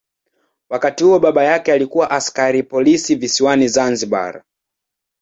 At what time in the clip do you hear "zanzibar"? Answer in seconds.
3.67-4.43